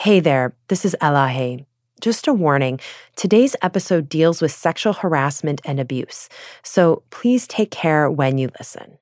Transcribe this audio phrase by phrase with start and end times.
[0.00, 1.66] Hey there, this is Elahe.
[2.00, 2.80] Just a warning
[3.16, 6.30] today's episode deals with sexual harassment and abuse,
[6.62, 8.96] so please take care when you listen.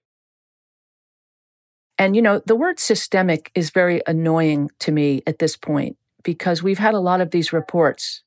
[1.98, 6.64] And, you know, the word systemic is very annoying to me at this point because
[6.64, 8.24] we've had a lot of these reports.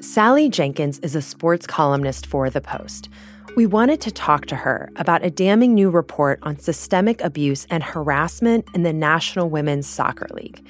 [0.00, 3.08] Sally Jenkins is a sports columnist for The Post.
[3.54, 7.82] We wanted to talk to her about a damning new report on systemic abuse and
[7.82, 10.66] harassment in the National Women's Soccer League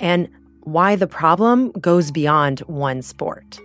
[0.00, 0.30] and
[0.62, 3.60] why the problem goes beyond one sport.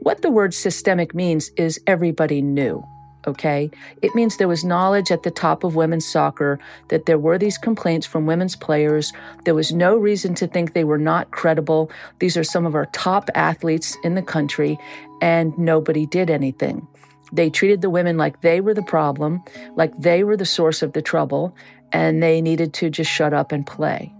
[0.00, 2.84] What the word systemic means is everybody knew
[3.26, 3.70] okay?
[4.02, 6.58] It means there was knowledge at the top of women's soccer
[6.88, 9.12] that there were these complaints from women's players.
[9.44, 11.90] There was no reason to think they were not credible.
[12.18, 14.78] These are some of our top athletes in the country,
[15.20, 16.88] and nobody did anything.
[17.32, 19.42] They treated the women like they were the problem,
[19.74, 21.56] like they were the source of the trouble,
[21.90, 24.12] and they needed to just shut up and play.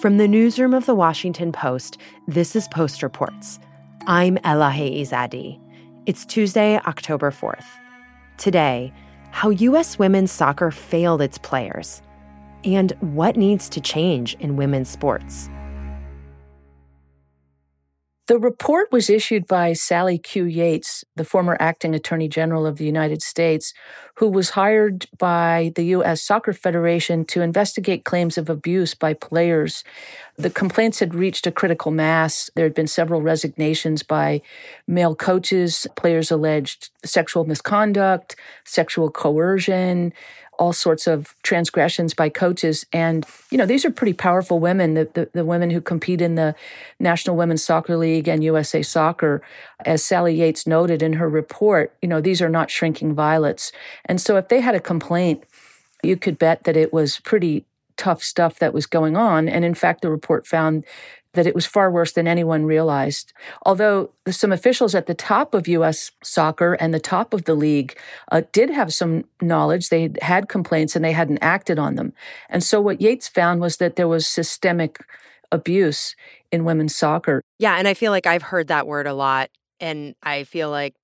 [0.00, 3.58] From the newsroom of the Washington Post, this is Post Reports.
[4.06, 5.60] I'm Elahe Izadi.
[6.04, 7.64] It's Tuesday, October 4th.
[8.38, 8.92] Today,
[9.30, 9.98] how U.S.
[9.98, 12.02] women's soccer failed its players,
[12.64, 15.48] and what needs to change in women's sports.
[18.26, 20.46] The report was issued by Sally Q.
[20.46, 23.72] Yates, the former acting attorney general of the United States,
[24.16, 26.22] who was hired by the U.S.
[26.22, 29.84] Soccer Federation to investigate claims of abuse by players.
[30.36, 32.50] The complaints had reached a critical mass.
[32.56, 34.42] There had been several resignations by
[34.88, 35.86] male coaches.
[35.94, 40.12] Players alleged sexual misconduct, sexual coercion,
[40.58, 42.84] all sorts of transgressions by coaches.
[42.92, 46.34] And, you know, these are pretty powerful women, the, the, the, women who compete in
[46.34, 46.54] the
[46.98, 49.42] National Women's Soccer League and USA Soccer.
[49.84, 53.72] As Sally Yates noted in her report, you know, these are not shrinking violets.
[54.04, 55.44] And so if they had a complaint,
[56.02, 57.64] you could bet that it was pretty
[57.96, 59.48] tough stuff that was going on.
[59.48, 60.84] And in fact, the report found
[61.36, 63.32] that it was far worse than anyone realized.
[63.64, 66.10] Although some officials at the top of U.S.
[66.22, 67.96] soccer and the top of the league
[68.32, 72.12] uh, did have some knowledge, they had complaints and they hadn't acted on them.
[72.50, 74.98] And so what Yates found was that there was systemic
[75.52, 76.16] abuse
[76.50, 77.42] in women's soccer.
[77.58, 79.50] Yeah, and I feel like I've heard that word a lot.
[79.78, 80.94] And I feel like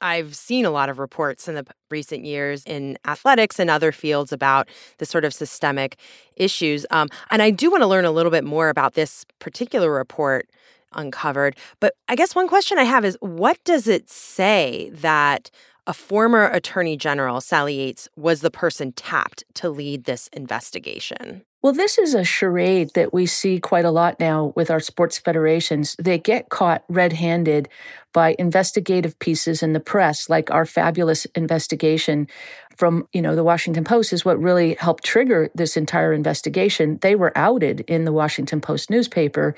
[0.00, 4.32] I've seen a lot of reports in the recent years in athletics and other fields
[4.32, 4.68] about
[4.98, 5.96] the sort of systemic
[6.36, 6.86] issues.
[6.90, 10.48] Um, and I do want to learn a little bit more about this particular report
[10.94, 11.56] uncovered.
[11.78, 15.50] But I guess one question I have is what does it say that
[15.86, 21.42] a former attorney general, Sally Yates, was the person tapped to lead this investigation?
[21.62, 25.18] Well, this is a charade that we see quite a lot now with our sports
[25.18, 25.94] federations.
[25.98, 27.68] They get caught red handed
[28.14, 32.28] by investigative pieces in the press, like our fabulous investigation
[32.76, 36.98] from, you know, the Washington Post is what really helped trigger this entire investigation.
[37.02, 39.54] They were outed in the Washington Post newspaper,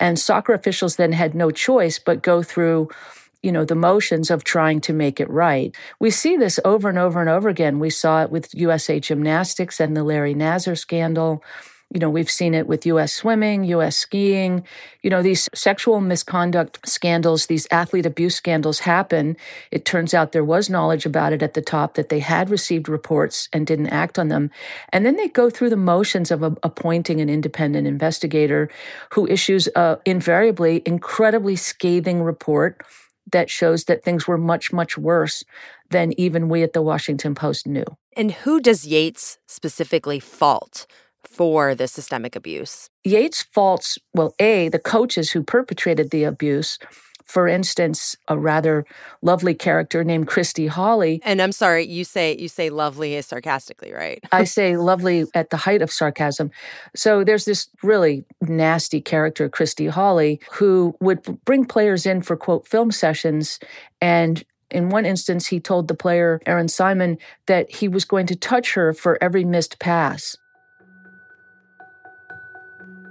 [0.00, 2.88] and soccer officials then had no choice but go through
[3.42, 5.74] you know, the motions of trying to make it right.
[5.98, 7.78] We see this over and over and over again.
[7.78, 11.42] We saw it with USA Gymnastics and the Larry Nassar scandal.
[11.92, 14.64] You know, we've seen it with US swimming, US skiing.
[15.02, 19.36] You know, these sexual misconduct scandals, these athlete abuse scandals happen.
[19.70, 22.88] It turns out there was knowledge about it at the top that they had received
[22.88, 24.50] reports and didn't act on them.
[24.90, 28.70] And then they go through the motions of a, appointing an independent investigator
[29.10, 32.82] who issues a invariably incredibly scathing report
[33.32, 35.44] that shows that things were much, much worse
[35.90, 37.84] than even we at the Washington Post knew.
[38.16, 40.86] And who does Yates specifically fault
[41.24, 42.88] for the systemic abuse?
[43.04, 46.78] Yates faults, well, A, the coaches who perpetrated the abuse,
[47.24, 48.84] for instance, a rather
[49.20, 51.20] lovely character named Christy Holly.
[51.24, 54.22] And I'm sorry, you say you say lovely is sarcastically, right?
[54.32, 56.50] I say lovely at the height of sarcasm.
[56.94, 62.66] So there's this really nasty character, Christy Holly, who would bring players in for quote
[62.66, 63.58] film sessions
[64.00, 68.34] and in one instance, he told the player, Erin Simon, that he was going to
[68.34, 70.36] touch her for every missed pass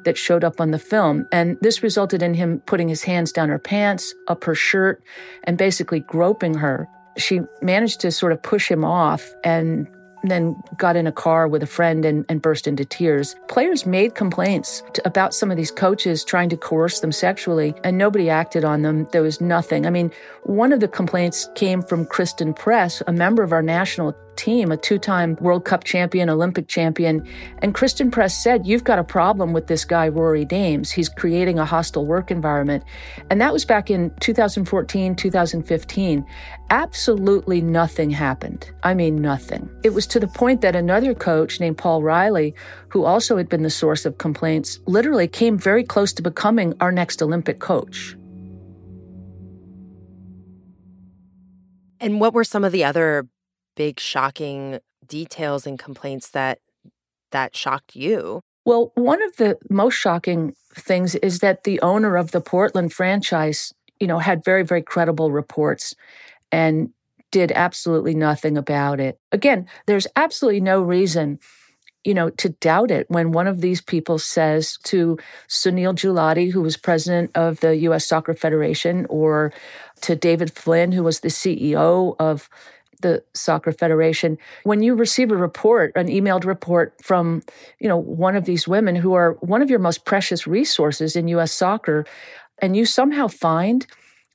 [0.03, 1.27] that showed up on the film.
[1.31, 5.03] And this resulted in him putting his hands down her pants, up her shirt,
[5.43, 6.87] and basically groping her.
[7.17, 9.87] She managed to sort of push him off and
[10.23, 13.35] then got in a car with a friend and, and burst into tears.
[13.47, 17.97] Players made complaints to, about some of these coaches trying to coerce them sexually, and
[17.97, 19.07] nobody acted on them.
[19.11, 19.85] There was nothing.
[19.85, 20.11] I mean,
[20.43, 24.77] one of the complaints came from Christen Press, a member of our national team, a
[24.77, 27.27] two time World Cup champion, Olympic champion.
[27.59, 30.91] And Christen Press said, You've got a problem with this guy, Rory Dames.
[30.91, 32.83] He's creating a hostile work environment.
[33.29, 36.25] And that was back in 2014, 2015.
[36.69, 38.71] Absolutely nothing happened.
[38.83, 39.69] I mean, nothing.
[39.83, 42.55] It was to the point that another coach named Paul Riley,
[42.89, 46.91] who also had been the source of complaints, literally came very close to becoming our
[46.91, 48.15] next Olympic coach.
[52.01, 53.27] And what were some of the other
[53.75, 56.59] big shocking details and complaints that
[57.31, 58.41] that shocked you?
[58.65, 63.73] Well, one of the most shocking things is that the owner of the Portland franchise,
[63.99, 65.95] you know, had very very credible reports
[66.51, 66.89] and
[67.31, 69.17] did absolutely nothing about it.
[69.31, 71.39] Again, there's absolutely no reason
[72.03, 76.61] you know, to doubt it when one of these people says to Sunil Gulati, who
[76.61, 78.05] was president of the U.S.
[78.05, 79.53] Soccer Federation, or
[80.01, 82.49] to David Flynn, who was the CEO of
[83.01, 87.41] the soccer federation when you receive a report an emailed report from
[87.79, 91.27] you know one of these women who are one of your most precious resources in
[91.29, 92.05] US soccer
[92.59, 93.85] and you somehow find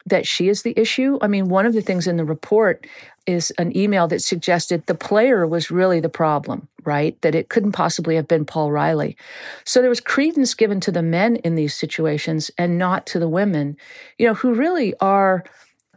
[0.04, 2.86] that she is the issue i mean one of the things in the report
[3.26, 7.20] is an email that suggested the player was really the problem right?
[7.22, 9.16] That it couldn't possibly have been Paul Riley
[9.64, 13.28] so there was credence given to the men in these situations and not to the
[13.28, 13.76] women
[14.18, 15.44] you know who really are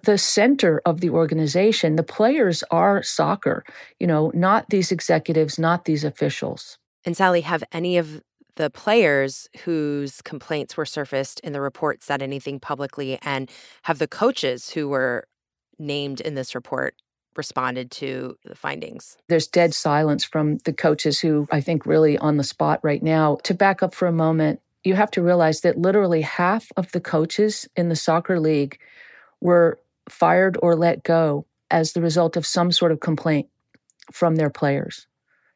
[0.03, 1.95] the center of the organization.
[1.95, 3.63] The players are soccer,
[3.99, 6.77] you know, not these executives, not these officials.
[7.05, 8.21] And Sally, have any of
[8.55, 13.17] the players whose complaints were surfaced in the report said anything publicly?
[13.21, 13.49] And
[13.83, 15.27] have the coaches who were
[15.79, 16.95] named in this report
[17.37, 19.15] responded to the findings?
[19.29, 23.37] There's dead silence from the coaches who I think really on the spot right now.
[23.43, 27.01] To back up for a moment, you have to realize that literally half of the
[27.01, 28.77] coaches in the soccer league
[29.39, 29.79] were
[30.11, 33.47] fired or let go as the result of some sort of complaint
[34.11, 35.07] from their players.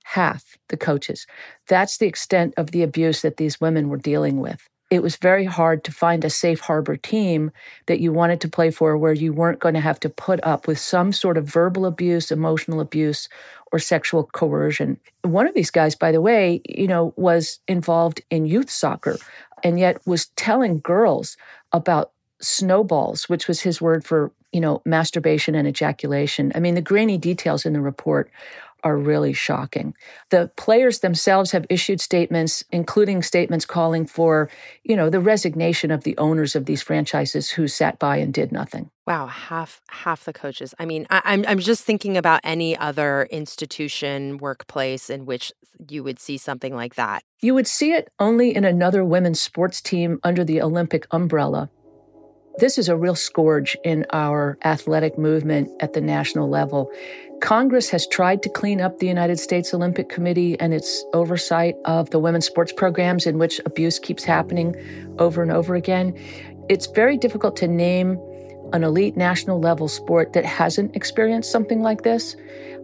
[0.04, 1.26] Half the coaches.
[1.68, 4.68] That's the extent of the abuse that these women were dealing with.
[4.94, 7.52] It was very hard to find a safe harbor team
[7.88, 10.68] that you wanted to play for where you weren't going to have to put up
[10.68, 13.28] with some sort of verbal abuse, emotional abuse,
[13.72, 15.00] or sexual coercion.
[15.24, 19.18] One of these guys, by the way, you know, was involved in youth soccer
[19.64, 21.38] and yet was telling girls
[21.72, 26.52] about snowballs, which was his word for you know, masturbation and ejaculation.
[26.56, 28.30] I mean, the grainy details in the report
[28.84, 29.96] are really shocking.
[30.30, 34.50] The players themselves have issued statements, including statements calling for,
[34.84, 38.52] you know, the resignation of the owners of these franchises who sat by and did
[38.52, 38.90] nothing.
[39.08, 40.74] Wow, half half the coaches.
[40.80, 45.52] I mean, I, I'm I'm just thinking about any other institution, workplace in which
[45.90, 47.24] you would see something like that.
[47.42, 51.70] You would see it only in another women's sports team under the Olympic umbrella.
[52.60, 56.92] This is a real scourge in our athletic movement at the national level.
[57.42, 62.12] Congress has tried to clean up the United States Olympic Committee and its oversight of
[62.12, 64.76] the women's sports programs in which abuse keeps happening
[65.18, 66.16] over and over again.
[66.70, 68.20] It's very difficult to name
[68.72, 72.36] an elite national level sport that hasn't experienced something like this.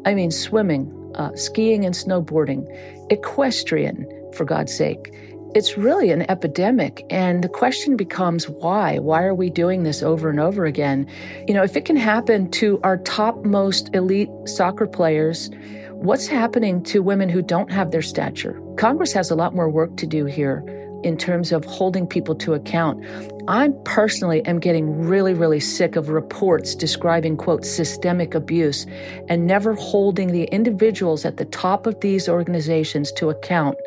[0.03, 2.65] I mean, swimming, uh, skiing and snowboarding,
[3.11, 5.13] equestrian, for God's sake
[5.55, 7.05] it's really an epidemic.
[7.09, 8.99] And the question becomes why?
[8.99, 11.07] Why are we doing this over and over again?
[11.47, 15.49] You know, if it can happen to our topmost elite soccer players,
[15.91, 18.61] what's happening to women who don't have their stature?
[18.77, 20.63] Congress has a lot more work to do here
[21.03, 23.03] in terms of holding people to account.
[23.47, 28.85] I personally am getting really, really sick of reports describing, quote, systemic abuse
[29.27, 33.77] and never holding the individuals at the top of these organizations to account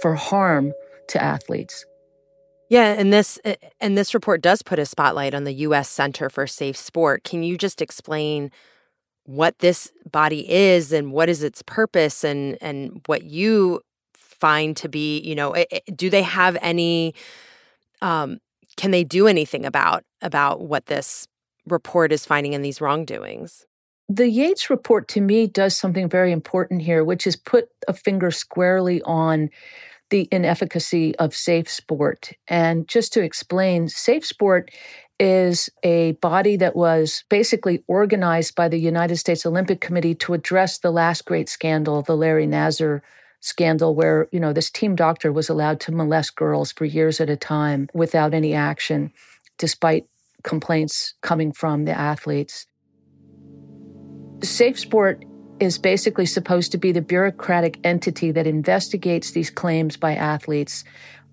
[0.00, 0.72] for harm
[1.08, 1.84] to athletes.
[2.68, 6.30] Yeah, and this uh, and this report does put a spotlight on the US Center
[6.30, 7.22] for Safe Sport.
[7.22, 8.50] Can you just explain
[9.24, 13.82] what this body is and what is its purpose and and what you
[14.14, 17.14] find to be, you know, eh, eh, do they have any
[18.00, 18.38] um
[18.76, 21.28] can they do anything about about what this
[21.68, 23.66] report is finding in these wrongdoings?
[24.08, 28.30] The Yates report to me does something very important here, which is put a finger
[28.30, 29.50] squarely on
[30.12, 32.34] the inefficacy of Safe Sport.
[32.46, 34.70] And just to explain, Safe Sport
[35.18, 40.78] is a body that was basically organized by the United States Olympic Committee to address
[40.78, 43.00] the last great scandal, the Larry Nassar
[43.40, 47.30] scandal where, you know, this team doctor was allowed to molest girls for years at
[47.30, 49.12] a time without any action
[49.56, 50.04] despite
[50.44, 52.66] complaints coming from the athletes.
[54.42, 55.24] Safe Sport
[55.62, 60.82] is basically supposed to be the bureaucratic entity that investigates these claims by athletes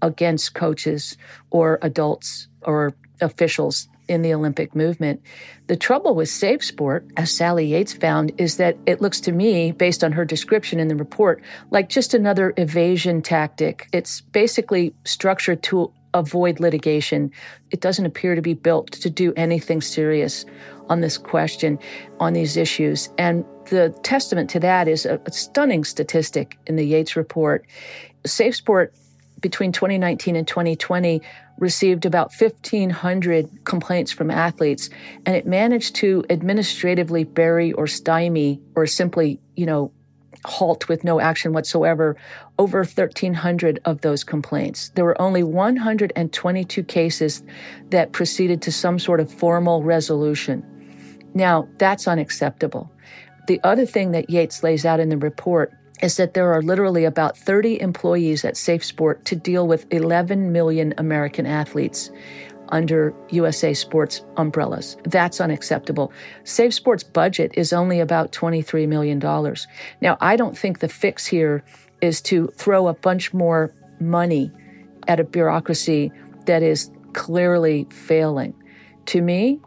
[0.04, 1.18] against coaches
[1.50, 5.20] or adults or officials in the Olympic movement.
[5.66, 9.72] The trouble with Safe Sport, as Sally Yates found, is that it looks to me,
[9.72, 13.88] based on her description in the report, like just another evasion tactic.
[13.92, 17.32] It's basically structured to avoid litigation.
[17.72, 20.46] It doesn't appear to be built to do anything serious
[20.88, 21.78] on this question,
[22.20, 23.10] on these issues.
[23.18, 27.66] And the testament to that is a, a stunning statistic in the Yates report.
[28.26, 28.94] Safe Sport
[29.40, 31.22] between 2019 and 2020
[31.58, 34.90] received about 1,500 complaints from athletes,
[35.26, 39.92] and it managed to administratively bury or stymie or simply, you know,
[40.46, 42.16] halt with no action whatsoever
[42.58, 44.90] over 1,300 of those complaints.
[44.96, 47.44] There were only 122 cases
[47.90, 50.64] that proceeded to some sort of formal resolution.
[51.34, 52.92] Now, that's unacceptable.
[53.50, 57.04] The other thing that Yates lays out in the report is that there are literally
[57.04, 62.12] about 30 employees at SafeSport to deal with 11 million American athletes
[62.68, 64.98] under USA Sports umbrellas.
[65.04, 66.14] That's unacceptable.
[66.44, 69.18] Safe Sports budget is only about $23 million.
[70.00, 71.64] Now, I don't think the fix here
[72.02, 74.52] is to throw a bunch more money
[75.08, 76.12] at a bureaucracy
[76.46, 78.54] that is clearly failing.
[79.08, 79.60] To me,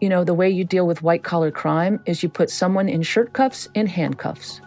[0.00, 3.02] you know, the way you deal with white collar crime is you put someone in
[3.02, 4.60] shirt cuffs and handcuffs.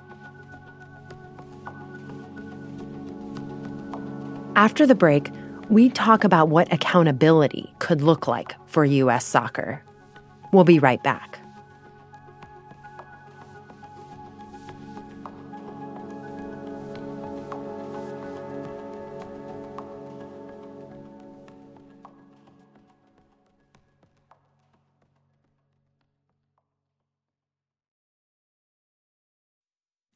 [4.56, 5.32] After the break,
[5.70, 9.26] we talk about what accountability could look like for U.S.
[9.26, 9.84] soccer.
[10.52, 11.43] We'll be right back.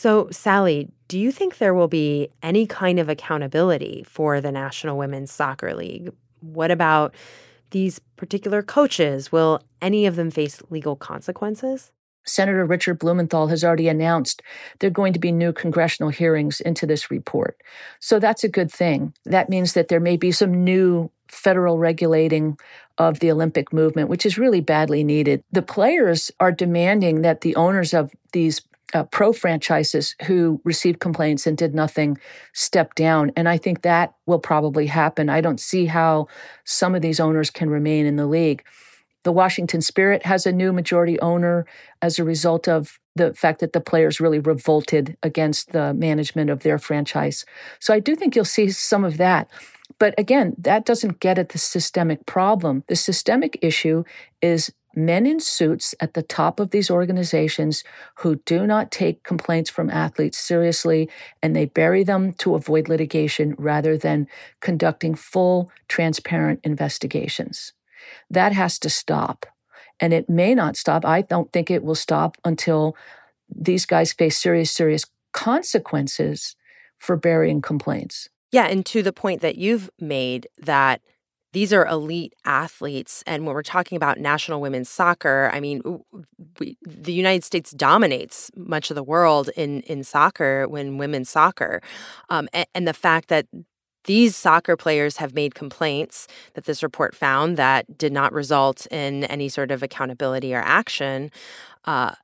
[0.00, 4.96] So, Sally, do you think there will be any kind of accountability for the National
[4.96, 6.10] Women's Soccer League?
[6.40, 7.14] What about
[7.72, 9.30] these particular coaches?
[9.30, 11.92] Will any of them face legal consequences?
[12.24, 14.40] Senator Richard Blumenthal has already announced
[14.78, 17.60] there are going to be new congressional hearings into this report.
[17.98, 19.12] So that's a good thing.
[19.26, 22.58] That means that there may be some new federal regulating
[22.96, 25.44] of the Olympic movement, which is really badly needed.
[25.52, 28.62] The players are demanding that the owners of these
[28.94, 32.18] uh, pro franchises who received complaints and did nothing
[32.52, 33.32] step down.
[33.36, 35.28] And I think that will probably happen.
[35.28, 36.28] I don't see how
[36.64, 38.64] some of these owners can remain in the league.
[39.22, 41.66] The Washington Spirit has a new majority owner
[42.00, 46.60] as a result of the fact that the players really revolted against the management of
[46.62, 47.44] their franchise.
[47.80, 49.50] So I do think you'll see some of that.
[49.98, 52.84] But again, that doesn't get at the systemic problem.
[52.86, 54.04] The systemic issue
[54.40, 57.84] is men in suits at the top of these organizations
[58.16, 61.08] who do not take complaints from athletes seriously
[61.42, 64.26] and they bury them to avoid litigation rather than
[64.60, 67.72] conducting full, transparent investigations.
[68.30, 69.46] That has to stop.
[70.00, 71.04] And it may not stop.
[71.04, 72.96] I don't think it will stop until
[73.54, 76.56] these guys face serious, serious consequences
[76.98, 78.28] for burying complaints.
[78.50, 78.66] Yeah.
[78.66, 81.00] And to the point that you've made that
[81.52, 83.24] these are elite athletes.
[83.26, 85.82] And when we're talking about national women's soccer, I mean,
[86.58, 91.82] we, the United States dominates much of the world in, in soccer when women's soccer.
[92.28, 93.46] Um, and, and the fact that
[94.04, 99.24] these soccer players have made complaints that this report found that did not result in
[99.24, 101.30] any sort of accountability or action.
[101.84, 102.14] Uh,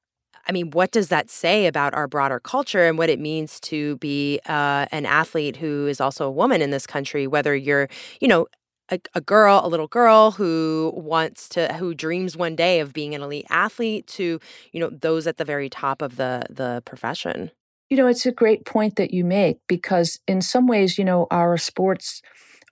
[0.49, 3.97] I mean, what does that say about our broader culture and what it means to
[3.97, 7.27] be uh, an athlete who is also a woman in this country?
[7.27, 7.89] Whether you're,
[8.21, 8.47] you know,
[8.91, 13.15] a, a, girl, a little girl who wants to, who dreams one day of being
[13.15, 14.41] an elite athlete, to
[14.73, 17.51] you know those at the very top of the the profession.
[17.91, 21.27] You know, it's a great point that you make because in some ways, you know,
[21.31, 22.21] our sports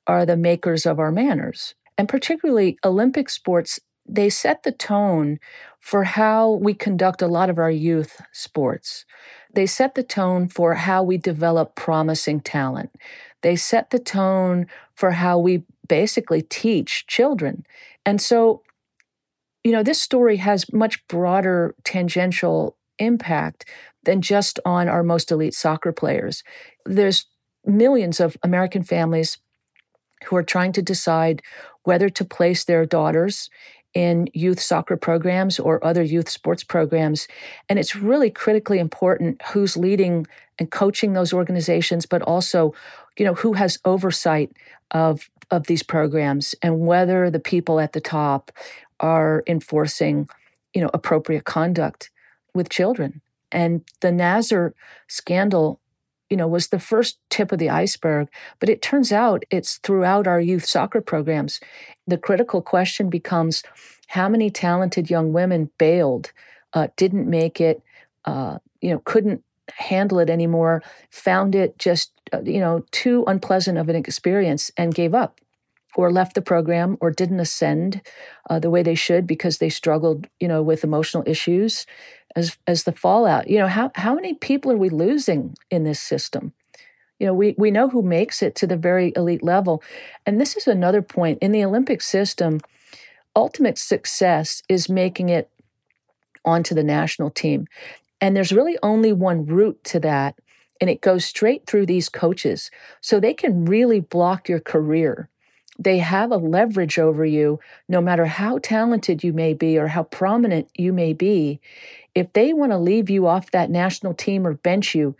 [0.06, 3.80] are the makers of our manners, and particularly Olympic sports.
[4.06, 5.38] They set the tone
[5.80, 9.06] for how we conduct a lot of our youth sports.
[9.54, 12.90] They set the tone for how we develop promising talent.
[13.40, 17.64] They set the tone for how we basically teach children.
[18.06, 18.62] And so,
[19.62, 23.68] you know, this story has much broader tangential impact
[24.04, 26.42] than just on our most elite soccer players.
[26.84, 27.26] There's
[27.64, 29.38] millions of American families
[30.26, 31.42] who are trying to decide
[31.84, 33.50] whether to place their daughters
[33.94, 37.28] in youth soccer programs or other youth sports programs.
[37.68, 40.26] And it's really critically important who's leading
[40.58, 42.74] and coaching those organizations, but also,
[43.16, 44.52] you know, who has oversight
[44.90, 48.50] of, of these programs and whether the people at the top
[49.00, 50.28] are enforcing,
[50.72, 52.10] you know, appropriate conduct
[52.54, 53.20] with children.
[53.52, 54.72] And the Nassar
[55.08, 55.80] scandal
[56.30, 58.28] you know, was the first tip of the iceberg.
[58.58, 61.60] But it turns out it's throughout our youth soccer programs.
[62.06, 63.62] The critical question becomes
[64.08, 66.32] how many talented young women bailed,
[66.72, 67.82] uh, didn't make it,
[68.24, 73.78] uh, you know, couldn't handle it anymore, found it just, uh, you know, too unpleasant
[73.78, 75.40] of an experience and gave up
[75.96, 78.00] or left the program or didn't ascend
[78.50, 81.86] uh, the way they should because they struggled, you know, with emotional issues
[82.36, 83.48] as as the fallout.
[83.48, 86.52] You know, how how many people are we losing in this system?
[87.18, 89.82] You know, we we know who makes it to the very elite level.
[90.26, 92.60] And this is another point in the Olympic system,
[93.36, 95.48] ultimate success is making it
[96.44, 97.66] onto the national team.
[98.24, 100.36] And there's really only one route to that,
[100.80, 102.70] and it goes straight through these coaches.
[103.00, 105.28] So they can really block your career
[105.78, 110.04] they have a leverage over you no matter how talented you may be or how
[110.04, 111.60] prominent you may be
[112.14, 115.16] if they want to leave you off that national team or bench you,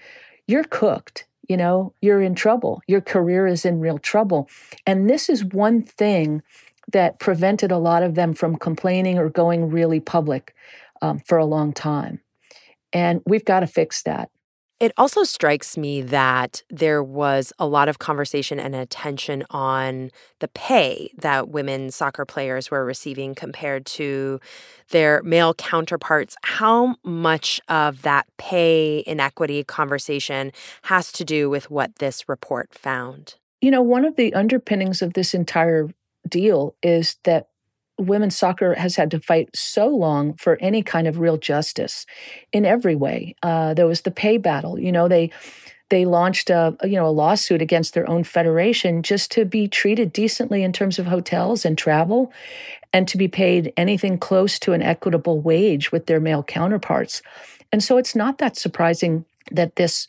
[0.46, 1.26] you're cooked.
[1.48, 2.80] You know, you're in trouble.
[2.86, 4.48] Your career is in real trouble.
[4.86, 6.42] And this is one thing
[6.90, 10.54] that prevented a lot of them from complaining or going really public
[11.02, 12.20] um, for a long time.
[12.94, 14.30] And we've got to fix that.
[14.80, 20.10] It also strikes me that there was a lot of conversation and attention on
[20.40, 24.40] the pay that women soccer players were receiving compared to
[24.90, 26.36] their male counterparts.
[26.42, 30.50] How much of that pay inequity conversation
[30.82, 33.36] has to do with what this report found?
[33.60, 35.88] You know, one of the underpinnings of this entire
[36.28, 37.48] deal is that
[37.98, 42.06] women's soccer has had to fight so long for any kind of real justice
[42.52, 43.34] in every way.
[43.42, 44.78] Uh, there was the pay battle.
[44.78, 45.30] You know, they
[45.90, 50.12] they launched a you know a lawsuit against their own federation just to be treated
[50.12, 52.32] decently in terms of hotels and travel,
[52.92, 57.22] and to be paid anything close to an equitable wage with their male counterparts.
[57.70, 60.06] And so it's not that surprising that this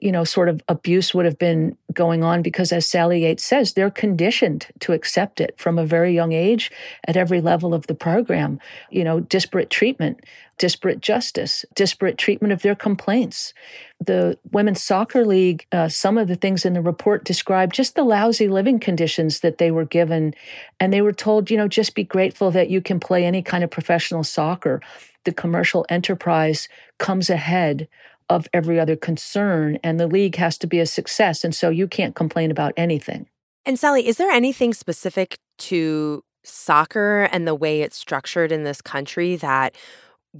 [0.00, 3.74] you know, sort of abuse would have been going on because, as Sally Yates says,
[3.74, 6.70] they're conditioned to accept it from a very young age
[7.06, 8.58] at every level of the program.
[8.90, 10.24] You know, disparate treatment,
[10.58, 13.54] disparate justice, disparate treatment of their complaints.
[13.98, 18.04] The Women's Soccer League, uh, some of the things in the report describe just the
[18.04, 20.34] lousy living conditions that they were given.
[20.78, 23.64] And they were told, you know, just be grateful that you can play any kind
[23.64, 24.82] of professional soccer.
[25.24, 27.88] The commercial enterprise comes ahead
[28.30, 31.44] of every other concern, and the league has to be a success.
[31.44, 33.26] And so you can't complain about anything.
[33.66, 38.80] And Sally, is there anything specific to soccer and the way it's structured in this
[38.80, 39.76] country that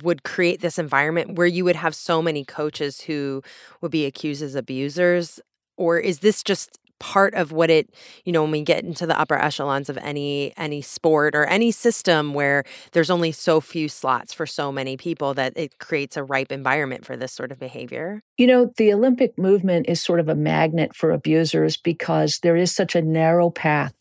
[0.03, 3.43] would create this environment where you would have so many coaches who
[3.83, 5.41] would be accused as abusers?
[5.77, 7.93] Or is this just part of what it
[8.25, 11.73] you know when we get into the upper echelons of any any sport or any
[11.73, 16.23] system where there's only so few slots for so many people that it creates a
[16.23, 18.23] ripe environment for this sort of behavior?
[18.39, 22.71] You know the olympic movement is sort of a magnet for abusers because there is
[22.71, 23.95] such a narrow path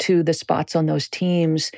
[0.00, 1.70] to the spots on those teams.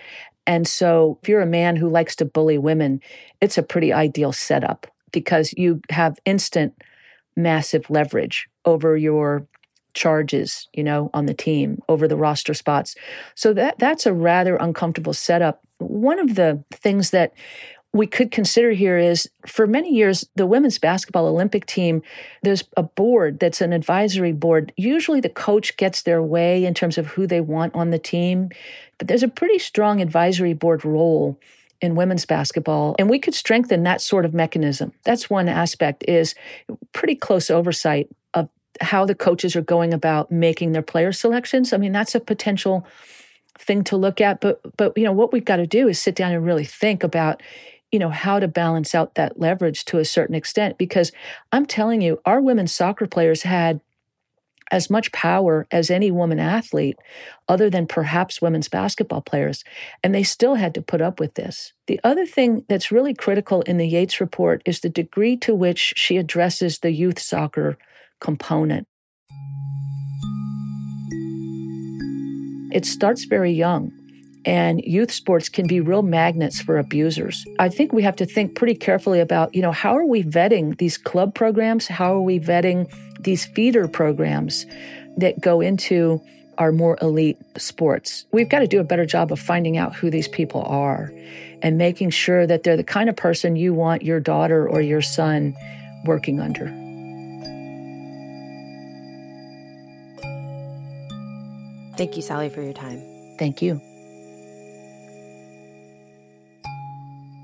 [0.46, 3.00] And so if you're a man who likes to bully women
[3.40, 6.74] it's a pretty ideal setup because you have instant
[7.36, 9.46] massive leverage over your
[9.94, 12.94] charges, you know, on the team over the roster spots.
[13.34, 15.62] So that that's a rather uncomfortable setup.
[15.78, 17.32] One of the things that
[17.92, 22.02] we could consider here is for many years, the women's basketball Olympic team,
[22.42, 24.72] there's a board that's an advisory board.
[24.76, 28.48] Usually the coach gets their way in terms of who they want on the team,
[28.98, 31.38] but there's a pretty strong advisory board role
[31.80, 36.34] in women's basketball and we could strengthen that sort of mechanism that's one aspect is
[36.92, 38.08] pretty close oversight
[38.80, 41.72] how the coaches are going about making their player selections.
[41.72, 42.86] I mean, that's a potential
[43.58, 44.40] thing to look at.
[44.40, 47.02] But but you know, what we've got to do is sit down and really think
[47.02, 47.42] about,
[47.92, 50.78] you know, how to balance out that leverage to a certain extent.
[50.78, 51.12] Because
[51.52, 53.80] I'm telling you, our women's soccer players had
[54.70, 56.98] as much power as any woman athlete,
[57.48, 59.62] other than perhaps women's basketball players.
[60.02, 61.72] And they still had to put up with this.
[61.86, 65.94] The other thing that's really critical in the Yates report is the degree to which
[65.96, 67.76] she addresses the youth soccer
[68.20, 68.86] component.
[72.72, 73.92] It starts very young.
[74.44, 77.44] and youth sports can be real magnets for abusers.
[77.58, 80.76] I think we have to think pretty carefully about, you know, how are we vetting
[80.78, 81.86] these club programs?
[81.86, 84.66] How are we vetting these feeder programs
[85.16, 86.20] that go into
[86.58, 88.26] our more elite sports?
[88.32, 91.12] We've got to do a better job of finding out who these people are
[91.62, 95.02] and making sure that they're the kind of person you want your daughter or your
[95.02, 95.54] son
[96.04, 96.83] working under.
[101.96, 103.00] Thank you, Sally, for your time.
[103.38, 103.80] Thank you.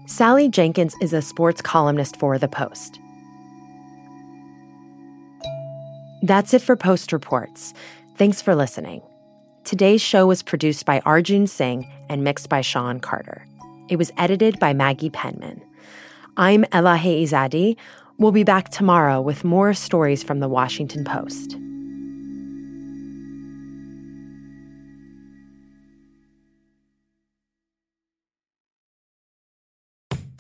[0.07, 2.99] Sally Jenkins is a sports columnist for The Post.
[6.23, 7.73] That's it for Post Reports.
[8.17, 9.03] Thanks for listening.
[9.65, 13.47] Today's show was produced by Arjun Singh and mixed by Sean Carter.
[13.89, 15.63] It was edited by Maggie Penman.
[16.37, 17.77] I'm Elahe Izadi.
[18.19, 21.57] We'll be back tomorrow with more stories from the Washington Post.